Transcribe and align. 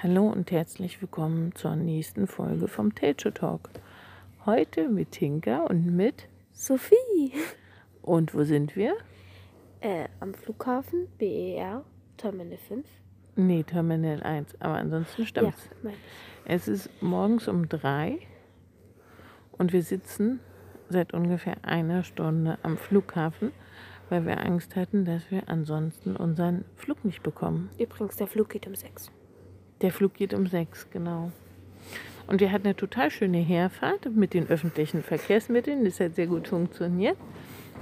Hallo 0.00 0.28
und 0.28 0.52
herzlich 0.52 1.02
willkommen 1.02 1.56
zur 1.56 1.74
nächsten 1.74 2.28
Folge 2.28 2.68
vom 2.68 2.94
Techo 2.94 3.32
Talk. 3.32 3.68
Heute 4.46 4.88
mit 4.88 5.10
Tinka 5.10 5.64
und 5.64 5.86
mit 5.86 6.28
Sophie. 6.52 7.32
Und 8.00 8.32
wo 8.32 8.44
sind 8.44 8.76
wir? 8.76 8.94
Äh, 9.80 10.04
am 10.20 10.34
Flughafen 10.34 11.08
BER 11.18 11.84
Terminal 12.16 12.58
5. 12.58 12.86
Nee, 13.34 13.64
Terminal 13.64 14.22
1, 14.22 14.60
aber 14.60 14.74
ansonsten 14.74 15.26
stimmt's. 15.26 15.68
Ja. 15.82 15.90
Es 16.44 16.68
ist 16.68 16.90
morgens 17.02 17.48
um 17.48 17.68
drei 17.68 18.20
und 19.50 19.72
wir 19.72 19.82
sitzen 19.82 20.38
seit 20.88 21.12
ungefähr 21.12 21.56
einer 21.62 22.04
Stunde 22.04 22.56
am 22.62 22.76
Flughafen, 22.76 23.50
weil 24.10 24.24
wir 24.26 24.38
Angst 24.38 24.76
hatten, 24.76 25.04
dass 25.04 25.28
wir 25.32 25.48
ansonsten 25.48 26.14
unseren 26.14 26.64
Flug 26.76 27.04
nicht 27.04 27.24
bekommen. 27.24 27.68
Übrigens, 27.80 28.14
der 28.14 28.28
Flug 28.28 28.50
geht 28.50 28.68
um 28.68 28.76
6. 28.76 29.10
Der 29.80 29.92
Flug 29.92 30.14
geht 30.14 30.34
um 30.34 30.46
sechs, 30.46 30.88
genau. 30.90 31.30
Und 32.26 32.40
wir 32.40 32.52
hatten 32.52 32.66
eine 32.66 32.76
total 32.76 33.10
schöne 33.10 33.38
Herfahrt 33.38 34.14
mit 34.14 34.34
den 34.34 34.48
öffentlichen 34.48 35.02
Verkehrsmitteln. 35.02 35.84
Das 35.84 36.00
hat 36.00 36.16
sehr 36.16 36.26
gut 36.26 36.48
funktioniert. 36.48 37.16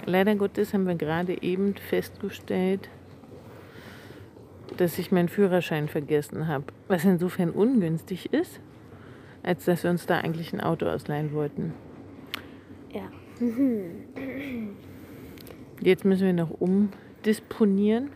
Leider 0.04 0.36
Gottes 0.36 0.72
haben 0.72 0.86
wir 0.86 0.94
gerade 0.94 1.42
eben 1.42 1.74
festgestellt, 1.74 2.88
dass 4.76 4.98
ich 4.98 5.10
meinen 5.10 5.28
Führerschein 5.28 5.88
vergessen 5.88 6.46
habe. 6.46 6.66
Was 6.86 7.04
insofern 7.04 7.50
ungünstig 7.50 8.32
ist, 8.32 8.60
als 9.42 9.64
dass 9.64 9.82
wir 9.82 9.90
uns 9.90 10.06
da 10.06 10.18
eigentlich 10.18 10.52
ein 10.52 10.60
Auto 10.60 10.86
ausleihen 10.86 11.32
wollten. 11.32 11.72
Ja. 12.92 13.10
Jetzt 15.80 16.04
müssen 16.04 16.26
wir 16.26 16.32
noch 16.32 16.50
umdisponieren 16.50 18.10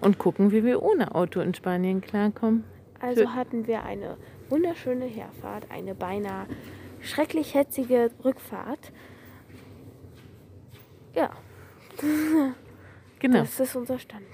und 0.00 0.18
gucken, 0.18 0.52
wie 0.52 0.64
wir 0.64 0.82
ohne 0.82 1.14
Auto 1.14 1.40
in 1.40 1.54
Spanien 1.54 2.00
klarkommen. 2.00 2.64
Also 3.00 3.32
hatten 3.34 3.66
wir 3.66 3.82
eine 3.84 4.16
wunderschöne 4.48 5.06
Herfahrt, 5.06 5.70
eine 5.70 5.94
beinahe 5.94 6.46
schrecklich 7.00 7.54
hetzige 7.54 8.10
Rückfahrt. 8.24 8.92
Ja, 11.14 11.30
Genau. 13.18 13.40
das 13.40 13.58
ist 13.60 13.76
unser 13.76 13.98
Stand. 13.98 14.24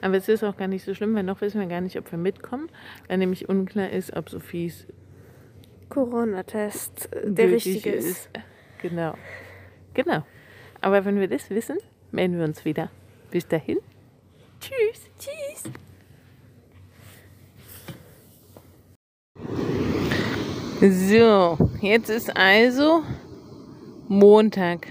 Aber 0.00 0.16
es 0.16 0.28
ist 0.28 0.44
auch 0.44 0.56
gar 0.56 0.68
nicht 0.68 0.84
so 0.84 0.94
schlimm, 0.94 1.14
weil 1.14 1.24
noch 1.24 1.40
wissen 1.40 1.60
wir 1.60 1.66
gar 1.66 1.80
nicht, 1.80 1.98
ob 1.98 2.10
wir 2.10 2.18
mitkommen, 2.18 2.68
weil 3.08 3.18
nämlich 3.18 3.48
unklar 3.48 3.90
ist, 3.90 4.16
ob 4.16 4.30
Sophies 4.30 4.86
Corona-Test 5.88 7.10
der 7.24 7.50
richtige 7.50 7.90
ist. 7.90 8.30
Genau. 8.80 9.14
Genau. 9.94 10.24
Aber 10.80 11.04
wenn 11.04 11.18
wir 11.18 11.28
das 11.28 11.50
wissen, 11.50 11.78
melden 12.12 12.38
wir 12.38 12.44
uns 12.44 12.64
wieder. 12.64 12.90
Bis 13.30 13.48
dahin. 13.48 13.78
Tschüss. 14.60 15.08
Tschüss. 15.18 15.72
So, 20.80 21.58
jetzt 21.80 22.08
ist 22.08 22.36
also 22.36 23.02
Montag. 24.08 24.86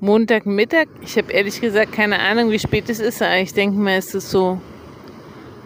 Montagmittag. 0.00 0.86
Ich 1.02 1.16
habe 1.18 1.32
ehrlich 1.32 1.60
gesagt 1.60 1.92
keine 1.92 2.20
Ahnung, 2.20 2.50
wie 2.50 2.58
spät 2.58 2.88
es 2.88 3.00
ist, 3.00 3.20
aber 3.20 3.38
ich 3.38 3.52
denke 3.52 3.76
mal, 3.76 3.96
es 3.96 4.14
ist 4.14 4.30
so 4.30 4.60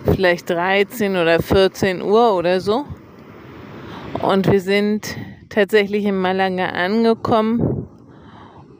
vielleicht 0.05 0.48
13 0.48 1.17
oder 1.17 1.41
14 1.41 2.00
Uhr 2.00 2.34
oder 2.34 2.61
so. 2.61 2.86
Und 4.22 4.50
wir 4.50 4.61
sind 4.61 5.17
tatsächlich 5.50 6.05
in 6.05 6.17
Malaga 6.17 6.67
angekommen 6.67 7.89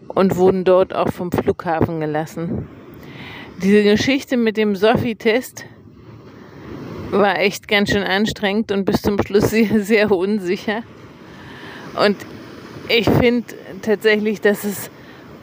und 0.09 0.37
wurden 0.37 0.65
dort 0.65 0.95
auch 0.95 1.11
vom 1.11 1.31
Flughafen 1.31 2.01
gelassen. 2.01 2.69
Diese 3.63 3.85
Geschichte 3.85 4.37
mit 4.37 4.57
dem 4.57 4.75
Sophie-Test 4.75 5.67
war 7.13 7.39
echt 7.39 7.69
ganz 7.69 7.91
schön 7.91 8.03
anstrengend 8.03 8.73
und 8.73 8.85
bis 8.85 9.03
zum 9.03 9.23
Schluss 9.23 9.51
sehr, 9.51 9.81
sehr 9.81 10.11
unsicher. 10.11 10.83
Und 11.95 12.17
ich 12.89 13.09
finde 13.09 13.55
tatsächlich, 13.83 14.41
dass 14.41 14.65
es 14.65 14.91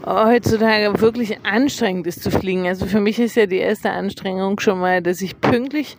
heutzutage 0.06 1.00
wirklich 1.00 1.40
anstrengend 1.46 2.08
ist 2.08 2.22
zu 2.22 2.30
fliegen. 2.30 2.68
Also 2.68 2.88
für 2.88 3.00
mich 3.00 3.20
ist 3.20 3.36
ja 3.36 3.46
die 3.46 3.58
erste 3.58 3.92
Anstrengung 3.92 4.60
schon 4.60 4.80
mal, 4.80 5.02
dass 5.02 5.22
ich 5.22 5.40
pünktlich 5.40 5.96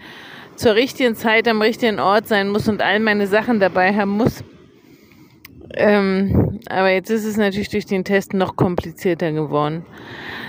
zur 0.56 0.74
richtigen 0.74 1.14
Zeit 1.14 1.48
am 1.48 1.62
richtigen 1.62 2.00
Ort 2.00 2.28
sein 2.28 2.50
muss 2.50 2.68
und 2.68 2.82
all 2.82 3.00
meine 3.00 3.28
Sachen 3.28 3.60
dabei 3.60 3.94
haben 3.94 4.10
muss. 4.10 4.44
Ähm, 5.74 6.60
aber 6.68 6.90
jetzt 6.90 7.10
ist 7.10 7.24
es 7.24 7.36
natürlich 7.36 7.68
durch 7.68 7.86
den 7.86 8.04
Test 8.04 8.34
noch 8.34 8.56
komplizierter 8.56 9.32
geworden. 9.32 9.84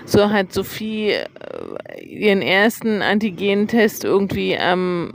So 0.05 0.29
hat 0.29 0.51
Sophie 0.51 1.11
äh, 1.11 2.03
ihren 2.03 2.41
ersten 2.41 3.01
Antigentest 3.01 4.03
irgendwie 4.03 4.57
am 4.57 5.13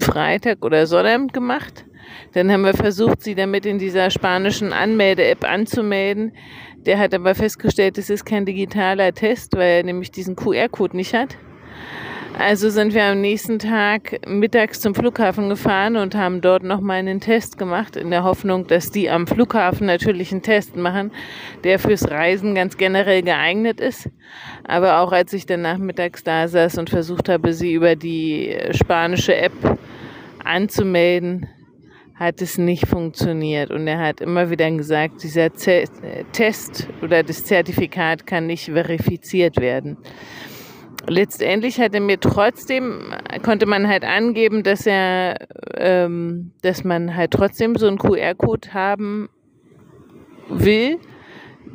Freitag 0.00 0.64
oder 0.64 0.86
Sonnabend 0.86 1.32
gemacht. 1.32 1.84
Dann 2.32 2.50
haben 2.50 2.62
wir 2.62 2.74
versucht, 2.74 3.22
sie 3.22 3.34
damit 3.34 3.66
in 3.66 3.78
dieser 3.78 4.10
spanischen 4.10 4.72
Anmelde-App 4.72 5.44
anzumelden. 5.44 6.32
Der 6.84 6.98
hat 6.98 7.14
aber 7.14 7.34
festgestellt, 7.34 7.98
es 7.98 8.10
ist 8.10 8.24
kein 8.24 8.46
digitaler 8.46 9.12
Test, 9.12 9.56
weil 9.56 9.78
er 9.78 9.82
nämlich 9.82 10.10
diesen 10.10 10.36
QR-Code 10.36 10.96
nicht 10.96 11.14
hat. 11.14 11.36
Also 12.38 12.68
sind 12.68 12.92
wir 12.92 13.04
am 13.04 13.22
nächsten 13.22 13.58
Tag 13.58 14.20
mittags 14.28 14.78
zum 14.80 14.94
Flughafen 14.94 15.48
gefahren 15.48 15.96
und 15.96 16.14
haben 16.14 16.42
dort 16.42 16.64
nochmal 16.64 16.98
einen 16.98 17.18
Test 17.18 17.56
gemacht, 17.56 17.96
in 17.96 18.10
der 18.10 18.24
Hoffnung, 18.24 18.66
dass 18.66 18.90
die 18.90 19.08
am 19.08 19.26
Flughafen 19.26 19.86
natürlich 19.86 20.32
einen 20.32 20.42
Test 20.42 20.76
machen, 20.76 21.12
der 21.64 21.78
fürs 21.78 22.10
Reisen 22.10 22.54
ganz 22.54 22.76
generell 22.76 23.22
geeignet 23.22 23.80
ist. 23.80 24.10
Aber 24.64 25.00
auch 25.00 25.12
als 25.12 25.32
ich 25.32 25.46
dann 25.46 25.62
nachmittags 25.62 26.24
da 26.24 26.46
saß 26.46 26.76
und 26.76 26.90
versucht 26.90 27.30
habe, 27.30 27.54
sie 27.54 27.72
über 27.72 27.96
die 27.96 28.54
spanische 28.72 29.34
App 29.34 29.78
anzumelden, 30.44 31.48
hat 32.16 32.42
es 32.42 32.58
nicht 32.58 32.86
funktioniert. 32.86 33.70
Und 33.70 33.86
er 33.88 33.98
hat 33.98 34.20
immer 34.20 34.50
wieder 34.50 34.70
gesagt, 34.72 35.22
dieser 35.22 35.50
Test 35.52 36.86
oder 37.00 37.22
das 37.22 37.44
Zertifikat 37.44 38.26
kann 38.26 38.46
nicht 38.46 38.66
verifiziert 38.66 39.56
werden. 39.56 39.96
Letztendlich 41.08 41.80
hat 41.80 41.94
er 41.94 42.00
mir 42.00 42.18
trotzdem, 42.18 43.12
konnte 43.44 43.66
man 43.66 43.86
halt 43.86 44.04
angeben, 44.04 44.62
dass 44.62 44.86
er, 44.86 45.36
ähm, 45.76 46.52
dass 46.62 46.84
man 46.84 47.16
halt 47.16 47.30
trotzdem 47.30 47.76
so 47.76 47.86
einen 47.86 47.98
QR-Code 47.98 48.74
haben 48.74 49.28
will. 50.48 50.98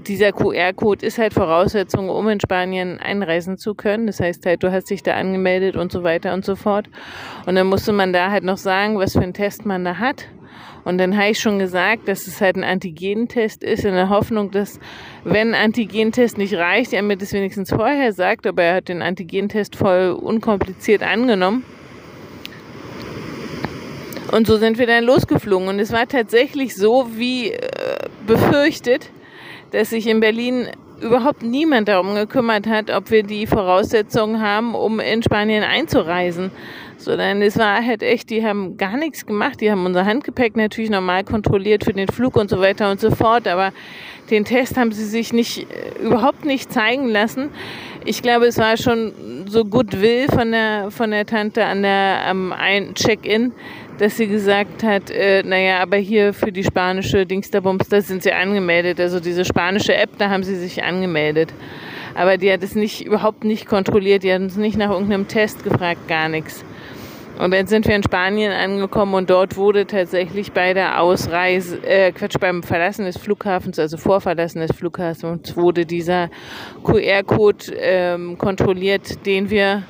Dieser 0.07 0.31
QR-Code 0.31 1.05
ist 1.05 1.17
halt 1.17 1.33
Voraussetzung, 1.33 2.09
um 2.09 2.27
in 2.27 2.39
Spanien 2.39 2.99
einreisen 2.99 3.57
zu 3.57 3.75
können. 3.75 4.07
Das 4.07 4.19
heißt 4.19 4.45
halt, 4.45 4.63
du 4.63 4.71
hast 4.71 4.89
dich 4.89 5.03
da 5.03 5.13
angemeldet 5.13 5.75
und 5.75 5.91
so 5.91 6.03
weiter 6.03 6.33
und 6.33 6.43
so 6.43 6.55
fort. 6.55 6.87
Und 7.45 7.55
dann 7.55 7.67
musste 7.67 7.93
man 7.93 8.11
da 8.11 8.31
halt 8.31 8.43
noch 8.43 8.57
sagen, 8.57 8.97
was 8.97 9.13
für 9.13 9.21
einen 9.21 9.33
Test 9.33 9.65
man 9.65 9.85
da 9.85 9.97
hat. 9.97 10.27
Und 10.83 10.97
dann 10.97 11.15
habe 11.15 11.29
ich 11.29 11.39
schon 11.39 11.59
gesagt, 11.59 12.07
dass 12.07 12.27
es 12.27 12.41
halt 12.41 12.55
ein 12.55 12.63
Antigentest 12.63 13.63
ist, 13.63 13.85
in 13.85 13.93
der 13.93 14.09
Hoffnung, 14.09 14.51
dass, 14.51 14.79
wenn 15.23 15.53
ein 15.53 15.65
Antigentest 15.65 16.37
nicht 16.37 16.55
reicht, 16.55 16.93
er 16.93 17.03
mir 17.03 17.17
das 17.17 17.33
wenigstens 17.33 17.69
vorher 17.69 18.13
sagt, 18.13 18.47
aber 18.47 18.63
er 18.63 18.75
hat 18.75 18.89
den 18.89 19.01
Antigentest 19.01 19.75
voll 19.75 20.11
unkompliziert 20.11 21.03
angenommen. 21.03 21.63
Und 24.31 24.47
so 24.47 24.57
sind 24.57 24.77
wir 24.77 24.87
dann 24.87 25.03
losgeflogen. 25.03 25.67
Und 25.67 25.79
es 25.79 25.91
war 25.91 26.07
tatsächlich 26.07 26.75
so, 26.75 27.07
wie 27.15 27.51
äh, 27.51 27.59
befürchtet, 28.25 29.09
dass 29.71 29.89
sich 29.89 30.07
in 30.07 30.19
Berlin 30.19 30.69
überhaupt 31.01 31.43
niemand 31.43 31.87
darum 31.87 32.15
gekümmert 32.15 32.67
hat, 32.67 32.91
ob 32.91 33.11
wir 33.11 33.23
die 33.23 33.47
Voraussetzungen 33.47 34.41
haben, 34.41 34.75
um 34.75 34.99
in 34.99 35.23
Spanien 35.23 35.63
einzureisen. 35.63 36.51
Sondern 36.97 37.41
es 37.41 37.57
war 37.57 37.83
halt 37.83 38.03
echt, 38.03 38.29
die 38.29 38.45
haben 38.45 38.77
gar 38.77 38.95
nichts 38.95 39.25
gemacht. 39.25 39.59
Die 39.59 39.71
haben 39.71 39.85
unser 39.85 40.05
Handgepäck 40.05 40.55
natürlich 40.55 40.91
normal 40.91 41.23
kontrolliert 41.23 41.83
für 41.83 41.93
den 41.93 42.07
Flug 42.07 42.35
und 42.35 42.49
so 42.49 42.59
weiter 42.59 42.91
und 42.91 42.99
so 42.99 43.09
fort. 43.09 43.47
Aber 43.47 43.73
den 44.29 44.45
Test 44.45 44.77
haben 44.77 44.91
sie 44.91 45.05
sich 45.05 45.33
nicht, 45.33 45.67
äh, 45.71 46.03
überhaupt 46.03 46.45
nicht 46.45 46.71
zeigen 46.71 47.07
lassen. 47.07 47.49
Ich 48.05 48.21
glaube, 48.21 48.45
es 48.45 48.57
war 48.57 48.77
schon 48.77 49.13
so 49.47 49.65
Goodwill 49.65 50.27
von 50.27 50.51
der, 50.51 50.91
von 50.91 51.11
der 51.11 51.25
Tante 51.25 51.65
an 51.65 51.81
der, 51.83 52.25
am 52.27 52.53
Check-in, 52.95 53.51
dass 54.01 54.17
sie 54.17 54.25
gesagt 54.25 54.81
hat, 54.81 55.11
äh, 55.11 55.43
naja, 55.43 55.79
aber 55.79 55.97
hier 55.97 56.33
für 56.33 56.51
die 56.51 56.63
spanische 56.63 57.27
Dingsterbums, 57.27 57.87
da 57.87 58.01
sind 58.01 58.23
sie 58.23 58.31
angemeldet. 58.33 58.99
Also 58.99 59.19
diese 59.19 59.45
spanische 59.45 59.93
App, 59.93 60.09
da 60.17 60.31
haben 60.31 60.41
sie 60.41 60.55
sich 60.55 60.83
angemeldet. 60.83 61.53
Aber 62.15 62.37
die 62.37 62.51
hat 62.51 62.63
es 62.63 62.73
nicht, 62.73 63.05
überhaupt 63.05 63.43
nicht 63.43 63.67
kontrolliert. 63.67 64.23
Die 64.23 64.33
hat 64.33 64.41
uns 64.41 64.57
nicht 64.57 64.75
nach 64.75 64.89
irgendeinem 64.89 65.27
Test 65.27 65.63
gefragt, 65.63 66.07
gar 66.07 66.29
nichts. 66.29 66.65
Und 67.37 67.53
dann 67.53 67.67
sind 67.67 67.87
wir 67.87 67.95
in 67.95 68.01
Spanien 68.01 68.51
angekommen 68.51 69.13
und 69.13 69.29
dort 69.29 69.55
wurde 69.55 69.85
tatsächlich 69.85 70.51
bei 70.51 70.73
der 70.73 70.99
Ausreise, 70.99 71.77
äh, 71.85 72.11
Quatsch, 72.11 72.39
beim 72.39 72.63
Verlassen 72.63 73.05
des 73.05 73.19
Flughafens, 73.19 73.77
also 73.77 73.97
vor 73.97 74.19
Verlassen 74.19 74.61
des 74.61 74.75
Flughafens, 74.75 75.55
wurde 75.55 75.85
dieser 75.85 76.31
QR-Code 76.83 77.65
ähm, 77.77 78.35
kontrolliert, 78.39 79.27
den 79.27 79.51
wir 79.51 79.83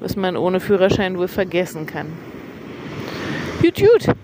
was 0.00 0.16
man 0.16 0.36
ohne 0.36 0.60
Führerschein 0.60 1.18
wohl 1.18 1.28
vergessen 1.28 1.86
kann. 1.86 2.12
Gut, 3.60 3.76
gut. 3.76 4.14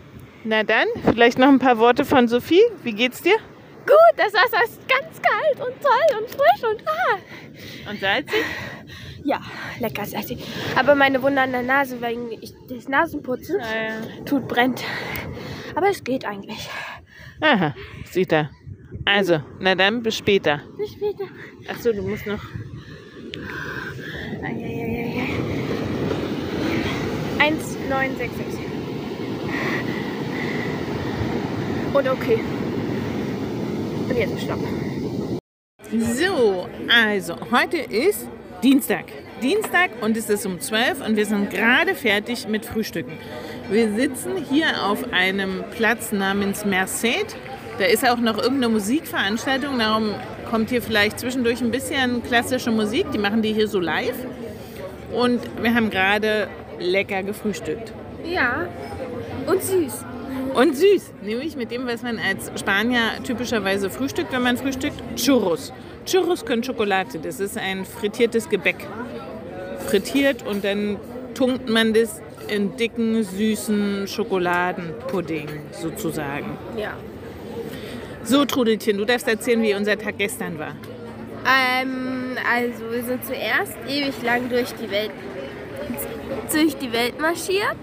Na 0.50 0.62
dann, 0.62 0.86
vielleicht 1.04 1.38
noch 1.38 1.48
ein 1.48 1.58
paar 1.58 1.76
Worte 1.76 2.06
von 2.06 2.26
Sophie. 2.26 2.62
Wie 2.82 2.94
geht's 2.94 3.20
dir? 3.20 3.36
Gut, 3.84 4.14
das 4.16 4.32
Wasser 4.32 4.64
ist 4.64 4.80
ganz 4.88 5.20
kalt 5.20 5.56
und 5.68 5.74
toll 5.82 6.18
und 6.18 6.30
frisch 6.30 6.70
und 6.70 6.88
ah. 6.88 7.90
Und 7.90 8.00
salzig? 8.00 8.44
Ja, 9.24 9.42
lecker 9.78 10.06
salzig. 10.06 10.38
Aber 10.74 10.94
meine 10.94 11.22
Wunde 11.22 11.42
an 11.42 11.52
der 11.52 11.60
Nase 11.60 12.00
wegen 12.00 12.32
ich, 12.40 12.54
des 12.66 12.88
Nasenputzens 12.88 13.62
Äh, 13.62 14.24
tut 14.24 14.48
brennt. 14.48 14.82
Aber 15.74 15.90
es 15.90 16.02
geht 16.02 16.24
eigentlich. 16.24 16.66
aha, 17.42 17.74
sieht 18.10 18.32
er. 18.32 18.48
Also, 19.04 19.42
na 19.60 19.74
dann, 19.74 20.02
bis 20.02 20.16
später. 20.16 20.62
Bis 20.78 20.92
später. 20.92 21.24
Achso, 21.68 21.92
du 21.92 22.00
musst 22.00 22.26
noch. 22.26 22.42
Eieieiei. 24.42 25.28
1966. 27.38 28.57
Und 31.92 32.08
okay. 32.08 32.40
Und 34.08 34.16
jetzt 34.16 34.40
stopp. 34.42 34.58
So, 35.90 36.68
also, 36.88 37.36
heute 37.50 37.78
ist 37.78 38.28
Dienstag. 38.62 39.06
Dienstag 39.42 39.90
und 40.02 40.16
es 40.16 40.28
ist 40.28 40.44
um 40.44 40.60
12 40.60 41.06
und 41.06 41.16
wir 41.16 41.24
sind 41.24 41.50
gerade 41.50 41.94
fertig 41.94 42.46
mit 42.46 42.66
Frühstücken. 42.66 43.12
Wir 43.70 43.94
sitzen 43.94 44.32
hier 44.50 44.84
auf 44.84 45.12
einem 45.12 45.64
Platz 45.76 46.12
namens 46.12 46.64
Merced. 46.64 47.36
Da 47.78 47.84
ist 47.84 48.06
auch 48.06 48.18
noch 48.18 48.36
irgendeine 48.36 48.68
Musikveranstaltung, 48.70 49.78
darum 49.78 50.14
kommt 50.50 50.70
hier 50.70 50.82
vielleicht 50.82 51.20
zwischendurch 51.20 51.60
ein 51.62 51.70
bisschen 51.70 52.22
klassische 52.22 52.70
Musik. 52.70 53.10
Die 53.12 53.18
machen 53.18 53.40
die 53.40 53.52
hier 53.52 53.68
so 53.68 53.80
live. 53.80 54.16
Und 55.12 55.40
wir 55.62 55.74
haben 55.74 55.88
gerade 55.88 56.48
lecker 56.78 57.22
gefrühstückt. 57.22 57.92
Ja. 58.24 58.66
Und 59.46 59.62
süß. 59.62 60.04
Und 60.58 60.76
süß, 60.76 61.12
nämlich 61.22 61.54
mit 61.54 61.70
dem, 61.70 61.86
was 61.86 62.02
man 62.02 62.18
als 62.18 62.50
Spanier 62.58 63.22
typischerweise 63.22 63.90
frühstückt, 63.90 64.32
wenn 64.32 64.42
man 64.42 64.56
frühstückt, 64.56 65.00
Churros. 65.14 65.72
Churros 66.04 66.44
con 66.44 66.62
Chocolate, 66.62 67.20
das 67.20 67.38
ist 67.38 67.56
ein 67.56 67.84
frittiertes 67.84 68.48
Gebäck. 68.48 68.84
Frittiert 69.86 70.44
und 70.44 70.64
dann 70.64 70.96
tunkt 71.34 71.68
man 71.68 71.94
das 71.94 72.20
in 72.48 72.74
dicken, 72.76 73.22
süßen 73.22 74.08
Schokoladenpudding 74.08 75.46
sozusagen. 75.70 76.58
Ja. 76.76 76.94
So, 78.24 78.44
Trudelchen, 78.44 78.98
du 78.98 79.04
darfst 79.04 79.28
erzählen, 79.28 79.62
wie 79.62 79.74
unser 79.76 79.96
Tag 79.96 80.18
gestern 80.18 80.58
war. 80.58 80.74
Ähm, 81.46 82.36
also 82.52 82.90
wir 82.90 83.04
sind 83.04 83.24
zuerst 83.24 83.76
ewig 83.86 84.20
lang 84.24 84.48
durch 84.48 84.72
die 84.74 84.90
Welt 84.90 85.12
durch 86.52 86.76
die 86.76 86.92
Welt 86.92 87.20
marschiert 87.20 87.76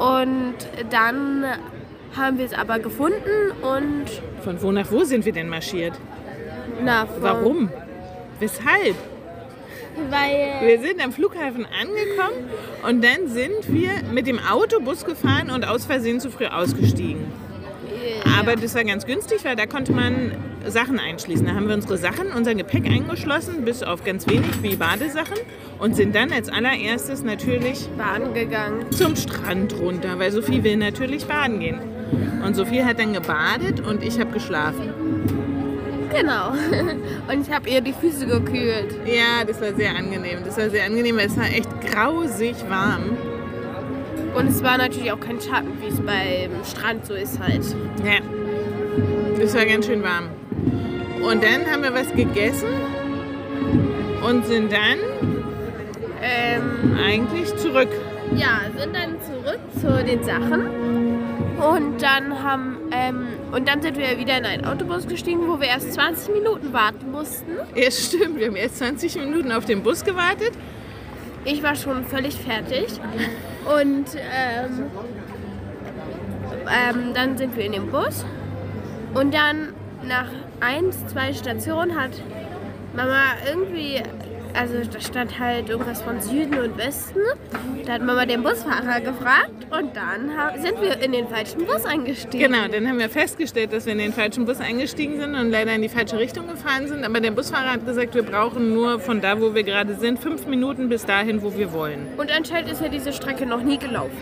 und 0.00 0.54
dann 0.90 1.44
haben 2.16 2.38
wir 2.38 2.46
es 2.46 2.54
aber 2.54 2.78
gefunden 2.78 3.52
und 3.62 4.06
Von 4.42 4.60
wo 4.62 4.72
nach 4.72 4.90
wo 4.90 5.04
sind 5.04 5.24
wir 5.24 5.32
denn 5.32 5.48
marschiert? 5.48 5.92
na 6.82 7.06
von, 7.06 7.22
Warum? 7.22 7.68
Weshalb? 8.40 8.96
Weil 10.08 10.66
Wir 10.66 10.80
sind 10.80 11.04
am 11.04 11.12
Flughafen 11.12 11.66
angekommen 11.66 12.48
und 12.88 13.04
dann 13.04 13.28
sind 13.28 13.72
wir 13.72 13.90
mit 14.12 14.26
dem 14.26 14.38
Autobus 14.38 15.04
gefahren 15.04 15.50
und 15.50 15.66
aus 15.68 15.84
Versehen 15.84 16.20
zu 16.20 16.30
früh 16.30 16.46
ausgestiegen. 16.46 17.30
Aber 18.38 18.56
das 18.56 18.74
war 18.74 18.84
ganz 18.84 19.06
günstig, 19.06 19.44
weil 19.44 19.56
da 19.56 19.66
konnte 19.66 19.92
man 19.92 20.32
Sachen 20.66 20.98
einschließen. 20.98 21.46
Da 21.46 21.54
haben 21.54 21.68
wir 21.68 21.74
unsere 21.74 21.98
Sachen, 21.98 22.32
unser 22.36 22.54
Gepäck 22.54 22.86
eingeschlossen, 22.86 23.64
bis 23.64 23.82
auf 23.82 24.04
ganz 24.04 24.26
wenig 24.28 24.62
wie 24.62 24.76
Badesachen 24.76 25.38
und 25.78 25.96
sind 25.96 26.14
dann 26.14 26.32
als 26.32 26.48
allererstes 26.48 27.22
natürlich 27.22 27.88
baden 27.96 28.34
gegangen. 28.34 28.90
zum 28.90 29.16
Strand 29.16 29.78
runter, 29.78 30.18
weil 30.18 30.32
Sophie 30.32 30.62
will 30.62 30.76
natürlich 30.76 31.26
baden 31.26 31.60
gehen. 31.60 31.80
Und 32.44 32.56
Sophie 32.56 32.84
hat 32.84 32.98
dann 32.98 33.12
gebadet 33.12 33.80
und 33.80 34.02
ich 34.02 34.18
habe 34.18 34.32
geschlafen. 34.32 34.92
Genau. 36.12 36.50
Und 37.32 37.46
ich 37.46 37.54
habe 37.54 37.68
ihr 37.70 37.80
die 37.80 37.92
Füße 37.92 38.26
gekühlt. 38.26 38.96
Ja, 39.06 39.44
das 39.46 39.60
war 39.60 39.72
sehr 39.74 39.94
angenehm. 39.94 40.40
Das 40.44 40.56
war 40.58 40.68
sehr 40.68 40.84
angenehm, 40.84 41.16
weil 41.16 41.26
es 41.26 41.36
war 41.36 41.44
echt 41.44 41.68
grausig 41.82 42.56
warm. 42.68 43.16
Und 44.34 44.48
es 44.48 44.62
war 44.62 44.78
natürlich 44.78 45.10
auch 45.12 45.20
kein 45.20 45.40
Schatten, 45.40 45.72
wie 45.80 45.88
es 45.88 46.00
beim 46.00 46.64
Strand 46.64 47.04
so 47.06 47.14
ist 47.14 47.38
halt. 47.40 47.64
Ja, 48.04 48.20
das 49.40 49.54
war 49.54 49.64
ganz 49.66 49.86
schön 49.86 50.02
warm. 50.02 50.28
Und 51.22 51.42
dann 51.42 51.66
haben 51.70 51.82
wir 51.82 51.92
was 51.92 52.10
gegessen 52.14 52.68
und 54.26 54.46
sind 54.46 54.72
dann 54.72 54.98
Ähm, 56.22 56.96
eigentlich 57.02 57.54
zurück. 57.56 57.88
ja, 58.36 58.60
sind 58.76 58.94
dann 58.94 59.16
zurück 59.22 59.60
zu 59.80 60.04
den 60.04 60.22
Sachen. 60.22 60.68
Und 61.58 62.00
dann 62.02 62.42
haben, 62.42 62.76
ähm, 62.90 63.26
und 63.52 63.68
dann 63.68 63.82
sind 63.82 63.98
wir 63.98 64.18
wieder 64.18 64.38
in 64.38 64.44
einen 64.44 64.64
Autobus 64.64 65.06
gestiegen, 65.06 65.46
wo 65.46 65.60
wir 65.60 65.68
erst 65.68 65.92
20 65.94 66.32
Minuten 66.34 66.72
warten 66.72 67.10
mussten. 67.10 67.52
Ja, 67.74 67.90
stimmt. 67.90 68.38
Wir 68.38 68.46
haben 68.46 68.56
erst 68.56 68.78
20 68.78 69.16
Minuten 69.16 69.52
auf 69.52 69.64
den 69.66 69.82
Bus 69.82 70.04
gewartet. 70.04 70.52
Ich 71.44 71.62
war 71.62 71.74
schon 71.74 72.04
völlig 72.04 72.36
fertig. 72.36 72.86
Und 73.64 74.06
ähm, 74.14 74.90
ähm, 76.68 77.14
dann 77.14 77.38
sind 77.38 77.56
wir 77.56 77.64
in 77.64 77.72
den 77.72 77.90
Bus. 77.90 78.24
Und 79.14 79.34
dann 79.34 79.74
nach 80.06 80.28
eins, 80.60 81.06
zwei 81.06 81.32
Stationen 81.32 81.98
hat 82.00 82.10
Mama 82.94 83.22
irgendwie, 83.48 84.02
also 84.54 84.74
da 84.90 85.00
stand 85.00 85.38
halt 85.38 85.68
irgendwas 85.68 86.02
von 86.02 86.20
Süden 86.20 86.58
und 86.58 86.76
Westen. 86.76 87.20
Da 87.86 87.94
hat 87.94 88.02
Mama 88.02 88.26
den 88.26 88.42
Busfahrer 88.42 89.00
gefragt 89.00 89.66
und 89.70 89.96
dann 89.96 90.30
sind 90.60 90.80
wir 90.80 91.02
in 91.02 91.12
den 91.12 91.28
falschen 91.28 91.64
Bus 91.64 91.84
eingestiegen. 91.84 92.52
Genau, 92.52 92.68
dann 92.68 92.86
haben 92.88 92.98
wir 92.98 93.08
festgestellt, 93.08 93.72
dass 93.72 93.86
wir 93.86 93.92
in 93.92 93.98
den 93.98 94.12
falschen 94.12 94.44
Bus 94.44 94.60
eingestiegen 94.60 95.20
sind 95.20 95.34
und 95.34 95.50
leider 95.50 95.74
in 95.74 95.82
die 95.82 95.88
falsche 95.88 96.18
Richtung 96.18 96.46
gefahren 96.48 96.88
sind. 96.88 97.04
Aber 97.04 97.20
der 97.20 97.30
Busfahrer 97.30 97.72
hat 97.72 97.86
gesagt, 97.86 98.14
wir 98.14 98.22
brauchen 98.22 98.74
nur 98.74 99.00
von 99.00 99.20
da, 99.20 99.40
wo 99.40 99.54
wir 99.54 99.62
gerade 99.62 99.94
sind, 99.96 100.18
fünf 100.18 100.46
Minuten 100.46 100.88
bis 100.88 101.04
dahin, 101.04 101.42
wo 101.42 101.56
wir 101.56 101.72
wollen. 101.72 102.06
Und 102.16 102.30
anscheinend 102.30 102.70
ist 102.70 102.80
ja 102.80 102.88
diese 102.88 103.12
Strecke 103.12 103.46
noch 103.46 103.62
nie 103.62 103.78
gelaufen. 103.78 104.16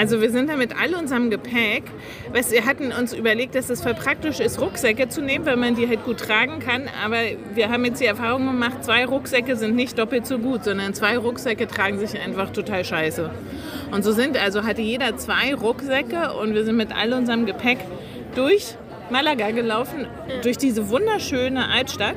Also 0.00 0.22
wir 0.22 0.30
sind 0.30 0.48
da 0.48 0.56
mit 0.56 0.74
all 0.80 0.94
unserem 0.94 1.28
Gepäck. 1.28 1.82
Weißt, 2.32 2.52
wir 2.52 2.64
hatten 2.64 2.90
uns 2.90 3.12
überlegt, 3.12 3.54
dass 3.54 3.68
es 3.68 3.82
voll 3.82 3.92
praktisch 3.92 4.40
ist, 4.40 4.58
Rucksäcke 4.58 5.10
zu 5.10 5.20
nehmen, 5.20 5.44
weil 5.44 5.58
man 5.58 5.74
die 5.74 5.86
halt 5.86 6.06
gut 6.06 6.20
tragen 6.20 6.58
kann. 6.58 6.88
Aber 7.04 7.18
wir 7.52 7.68
haben 7.68 7.84
jetzt 7.84 8.00
die 8.00 8.06
Erfahrung 8.06 8.46
gemacht, 8.46 8.82
zwei 8.82 9.04
Rucksäcke 9.04 9.56
sind 9.56 9.76
nicht 9.76 9.98
doppelt 9.98 10.26
so 10.26 10.38
gut, 10.38 10.64
sondern 10.64 10.94
zwei 10.94 11.18
Rucksäcke 11.18 11.66
tragen 11.66 11.98
sich 11.98 12.18
einfach 12.18 12.48
total 12.48 12.82
scheiße. 12.82 13.28
Und 13.90 14.02
so 14.02 14.12
sind, 14.12 14.42
also 14.42 14.64
hatte 14.64 14.80
jeder 14.80 15.18
zwei 15.18 15.54
Rucksäcke 15.54 16.32
und 16.32 16.54
wir 16.54 16.64
sind 16.64 16.78
mit 16.78 16.96
all 16.96 17.12
unserem 17.12 17.44
Gepäck 17.44 17.80
durch 18.34 18.76
Malaga 19.10 19.50
gelaufen, 19.50 20.06
durch 20.42 20.56
diese 20.56 20.88
wunderschöne 20.88 21.68
Altstadt. 21.68 22.16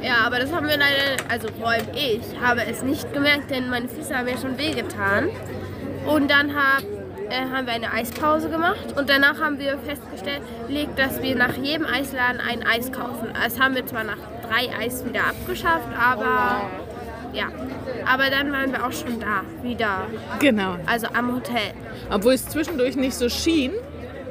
Ja, 0.00 0.24
aber 0.24 0.38
das 0.38 0.50
haben 0.54 0.66
wir 0.66 0.78
leider, 0.78 1.22
also 1.28 1.48
vor 1.58 1.68
allem 1.68 1.86
ich, 1.92 2.22
habe 2.40 2.62
es 2.62 2.82
nicht 2.82 3.12
gemerkt, 3.12 3.50
denn 3.50 3.68
meine 3.68 3.88
Füße 3.88 4.16
haben 4.16 4.26
ja 4.26 4.38
schon 4.38 4.56
wehgetan. 4.56 5.28
Und 6.06 6.30
dann 6.30 6.54
hab, 6.54 6.82
äh, 7.30 7.54
haben 7.54 7.66
wir 7.66 7.74
eine 7.74 7.92
Eispause 7.92 8.50
gemacht 8.50 8.94
und 8.96 9.08
danach 9.08 9.40
haben 9.40 9.58
wir 9.58 9.78
festgestellt, 9.78 10.42
dass 10.96 11.22
wir 11.22 11.36
nach 11.36 11.56
jedem 11.56 11.86
Eisladen 11.86 12.40
ein 12.40 12.66
Eis 12.66 12.92
kaufen. 12.92 13.28
Das 13.32 13.58
haben 13.58 13.74
wir 13.74 13.86
zwar 13.86 14.04
nach 14.04 14.18
drei 14.42 14.68
Eis 14.76 15.04
wieder 15.04 15.26
abgeschafft, 15.26 15.88
aber 15.98 16.62
ja. 17.32 17.46
Aber 18.06 18.30
dann 18.30 18.52
waren 18.52 18.72
wir 18.72 18.84
auch 18.84 18.92
schon 18.92 19.20
da, 19.20 19.42
wieder. 19.62 20.06
Genau. 20.40 20.76
Also 20.86 21.06
am 21.14 21.34
Hotel. 21.34 21.72
Obwohl 22.10 22.32
es 22.32 22.48
zwischendurch 22.48 22.96
nicht 22.96 23.14
so 23.14 23.28
schien, 23.28 23.72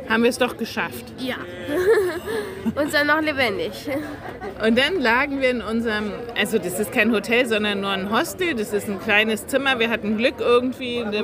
haben 0.10 0.24
wir 0.24 0.30
es 0.30 0.38
doch 0.38 0.58
geschafft. 0.58 1.06
Ja. 1.18 1.36
und 2.76 2.94
dann 2.94 3.08
noch 3.08 3.22
lebendig. 3.22 3.88
Und 4.66 4.78
dann 4.78 5.00
lagen 5.00 5.40
wir 5.40 5.52
in 5.52 5.62
unserem, 5.62 6.12
also 6.38 6.58
das 6.58 6.80
ist 6.80 6.92
kein 6.92 7.12
Hotel, 7.12 7.46
sondern 7.46 7.82
nur 7.82 7.92
ein 7.92 8.12
Hostel. 8.12 8.56
Das 8.56 8.74
ist 8.74 8.90
ein 8.90 9.00
kleines 9.00 9.48
Zimmer. 9.48 9.80
Wir 9.80 9.90
hatten 9.90 10.18
Glück 10.18 10.36
irgendwie. 10.40 11.06
Da 11.10 11.24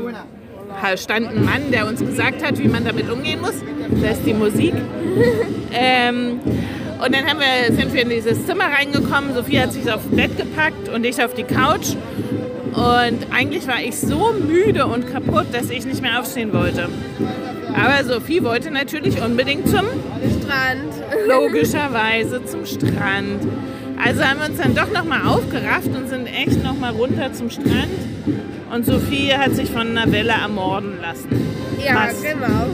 stand 0.97 1.27
ein 1.27 1.43
Mann, 1.43 1.71
der 1.71 1.87
uns 1.87 1.99
gesagt 1.99 2.45
hat, 2.45 2.59
wie 2.59 2.67
man 2.67 2.85
damit 2.85 3.09
umgehen 3.09 3.41
muss. 3.41 3.55
Das 4.01 4.17
ist 4.17 4.25
die 4.25 4.33
Musik. 4.33 4.73
ähm, 5.73 6.39
und 7.03 7.13
dann 7.13 7.25
haben 7.25 7.39
wir, 7.39 7.75
sind 7.75 7.93
wir 7.93 8.03
in 8.03 8.09
dieses 8.09 8.45
Zimmer 8.45 8.65
reingekommen. 8.65 9.33
Sophie 9.33 9.59
hat 9.59 9.73
sich 9.73 9.91
aufs 9.91 10.07
Bett 10.07 10.37
gepackt 10.37 10.89
und 10.89 11.05
ich 11.05 11.21
auf 11.23 11.33
die 11.33 11.43
Couch. 11.43 11.95
Und 12.73 13.33
eigentlich 13.33 13.67
war 13.67 13.81
ich 13.81 13.97
so 13.97 14.33
müde 14.33 14.85
und 14.87 15.07
kaputt, 15.11 15.47
dass 15.53 15.69
ich 15.69 15.85
nicht 15.85 16.01
mehr 16.01 16.19
aufstehen 16.19 16.53
wollte. 16.53 16.89
Aber 17.73 18.03
Sophie 18.03 18.43
wollte 18.43 18.71
natürlich 18.71 19.21
unbedingt 19.21 19.67
zum 19.67 19.85
Strand. 20.41 20.91
Logischerweise 21.27 22.43
zum 22.45 22.65
Strand. 22.65 23.41
Also 24.03 24.23
haben 24.23 24.39
wir 24.39 24.49
uns 24.49 24.57
dann 24.57 24.75
doch 24.75 24.91
nochmal 24.91 25.25
aufgerafft 25.27 25.87
und 25.87 26.09
sind 26.09 26.27
echt 26.27 26.63
nochmal 26.63 26.91
runter 26.91 27.31
zum 27.33 27.49
Strand. 27.49 27.91
Und 28.71 28.85
Sophie 28.85 29.33
hat 29.33 29.55
sich 29.55 29.69
von 29.69 29.95
einer 29.95 30.11
Welle 30.11 30.33
ermorden 30.33 30.99
lassen. 31.01 31.29
Ja, 31.83 32.07
Was? 32.07 32.21
genau. 32.21 32.67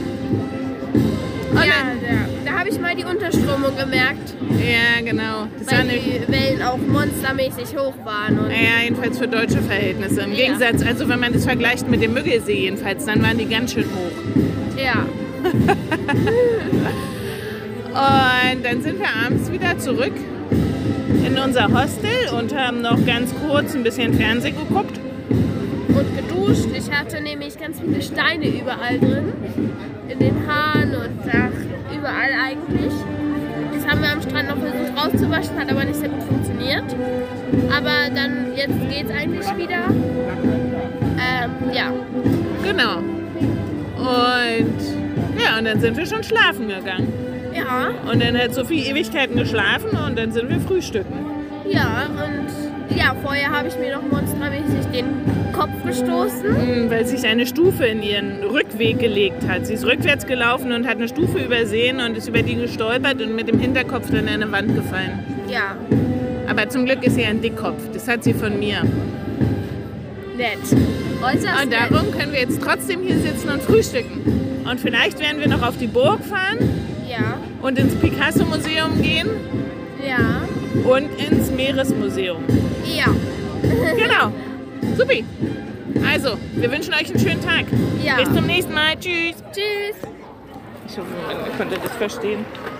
Und 1.51 1.57
ja, 1.57 1.63
ja, 1.65 2.25
da 2.45 2.59
habe 2.59 2.69
ich 2.69 2.79
mal 2.79 2.95
die 2.95 3.03
Unterströmung 3.03 3.75
gemerkt. 3.77 4.35
Ja, 4.57 5.01
genau. 5.03 5.47
Das 5.59 5.67
weil 5.77 5.87
die 5.89 6.21
Wellen 6.31 6.61
auch 6.61 6.77
monstermäßig 6.77 7.75
hoch 7.77 7.93
waren. 8.05 8.39
Und 8.39 8.51
ja, 8.51 8.83
jedenfalls 8.83 9.17
für 9.17 9.27
deutsche 9.27 9.61
Verhältnisse. 9.61 10.21
Im 10.21 10.31
ja. 10.31 10.45
Gegensatz, 10.45 10.81
also 10.83 11.09
wenn 11.09 11.19
man 11.19 11.33
das 11.33 11.43
vergleicht 11.43 11.89
mit 11.89 12.01
dem 12.01 12.13
Müggelsee 12.13 12.61
jedenfalls, 12.61 13.05
dann 13.05 13.21
waren 13.21 13.37
die 13.37 13.47
ganz 13.47 13.73
schön 13.73 13.83
hoch. 13.83 14.11
Ja. 14.81 15.05
und 18.53 18.63
dann 18.63 18.81
sind 18.81 18.99
wir 18.99 19.09
abends 19.25 19.51
wieder 19.51 19.77
zurück 19.77 20.13
in 21.25 21.37
unser 21.37 21.67
Hostel 21.67 22.29
und 22.37 22.55
haben 22.55 22.81
noch 22.81 23.05
ganz 23.05 23.33
kurz 23.45 23.75
ein 23.75 23.83
bisschen 23.83 24.13
Fernsehen 24.13 24.55
geguckt. 24.55 24.99
Und 25.31 26.15
geduscht. 26.15 26.67
Ich 26.75 26.91
hatte 26.91 27.21
nämlich 27.21 27.59
ganz 27.59 27.79
viele 27.79 28.01
Steine 28.01 28.47
überall 28.47 28.99
drin. 28.99 29.33
In 30.07 30.19
den 30.19 30.47
Haaren 30.47 30.95
und 30.95 31.19
ach, 31.31 31.95
überall 31.95 32.31
eigentlich. 32.45 32.93
Das 33.73 33.87
haben 33.87 34.01
wir 34.01 34.11
am 34.11 34.21
Strand 34.21 34.49
noch 34.49 34.57
versucht 34.57 34.97
rauszuwaschen, 34.97 35.59
hat 35.59 35.71
aber 35.71 35.85
nicht 35.85 35.95
sehr 35.95 36.09
gut 36.09 36.23
funktioniert. 36.23 36.83
Aber 37.75 38.13
dann, 38.13 38.55
jetzt 38.55 38.79
geht 38.89 39.05
es 39.05 39.11
eigentlich 39.11 39.57
wieder. 39.57 39.85
Ähm, 41.17 41.51
ja. 41.73 41.91
Genau. 42.63 42.97
Und 43.97 44.81
ja, 45.41 45.57
und 45.57 45.65
dann 45.65 45.79
sind 45.79 45.97
wir 45.97 46.05
schon 46.05 46.23
schlafen 46.23 46.67
gegangen. 46.67 47.11
Ja. 47.55 47.89
Und 48.09 48.21
dann 48.21 48.37
hat 48.37 48.53
Sophie 48.53 48.87
Ewigkeiten 48.87 49.37
geschlafen 49.37 49.89
und 50.07 50.17
dann 50.17 50.31
sind 50.31 50.49
wir 50.49 50.59
frühstücken. 50.59 51.13
Ja, 51.69 52.07
und 52.09 52.60
ja, 53.01 53.15
vorher 53.23 53.49
habe 53.49 53.67
ich 53.67 53.77
mir 53.79 53.95
noch 53.95 54.03
monstermäßig 54.03 54.85
den 54.93 55.05
Kopf 55.53 55.71
gestoßen. 55.85 56.51
Mhm, 56.51 56.89
weil 56.89 57.05
sich 57.05 57.25
eine 57.25 57.47
Stufe 57.47 57.85
in 57.85 58.03
ihren 58.03 58.43
Rückweg 58.43 58.99
gelegt 58.99 59.47
hat. 59.47 59.65
Sie 59.65 59.73
ist 59.73 59.85
rückwärts 59.85 60.27
gelaufen 60.27 60.71
und 60.71 60.87
hat 60.87 60.97
eine 60.97 61.07
Stufe 61.07 61.39
übersehen 61.39 61.99
und 61.99 62.15
ist 62.15 62.27
über 62.27 62.43
die 62.43 62.55
gestolpert 62.55 63.21
und 63.21 63.35
mit 63.35 63.47
dem 63.47 63.59
Hinterkopf 63.59 64.11
dann 64.11 64.27
in 64.27 64.29
eine 64.29 64.51
Wand 64.51 64.75
gefallen. 64.75 65.19
Ja. 65.49 65.75
Aber 66.47 66.69
zum 66.69 66.85
Glück 66.85 67.03
ist 67.03 67.15
sie 67.15 67.25
ein 67.25 67.41
Dickkopf. 67.41 67.81
Das 67.93 68.07
hat 68.07 68.23
sie 68.23 68.33
von 68.33 68.59
mir. 68.59 68.83
Nett. 70.37 70.59
Äußerst 71.23 71.63
und 71.63 71.73
darum 71.73 72.11
können 72.11 72.31
wir 72.31 72.39
jetzt 72.39 72.61
trotzdem 72.61 73.01
hier 73.01 73.17
sitzen 73.17 73.49
und 73.49 73.61
frühstücken. 73.63 74.63
Und 74.69 74.79
vielleicht 74.79 75.19
werden 75.19 75.39
wir 75.39 75.47
noch 75.47 75.67
auf 75.67 75.77
die 75.77 75.87
Burg 75.87 76.23
fahren. 76.23 76.57
Ja. 77.09 77.37
Und 77.61 77.79
ins 77.79 77.95
Picasso-Museum 77.95 79.01
gehen. 79.01 79.27
Ja. 80.07 80.47
Und 80.85 81.09
ins 81.19 81.51
Meeresmuseum. 81.51 82.43
Ja. 82.85 83.05
genau. 83.61 84.31
Supi. 84.97 85.25
Also, 86.09 86.37
wir 86.55 86.71
wünschen 86.71 86.93
euch 86.93 87.09
einen 87.09 87.19
schönen 87.19 87.41
Tag. 87.41 87.65
Ja. 88.03 88.15
Bis 88.17 88.33
zum 88.33 88.45
nächsten 88.45 88.73
Mal. 88.73 88.95
Tschüss. 88.99 89.35
Tschüss. 89.51 89.97
Ich 90.87 90.97
hoffe, 90.97 91.07
man 91.27 91.57
konnte 91.57 91.77
das 91.81 91.91
verstehen. 91.93 92.45